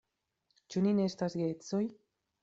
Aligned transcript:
Ĉu 0.75 0.81
ni 0.85 0.93
ne 0.99 1.05
estas 1.09 1.35
geedzoj? 1.41 1.83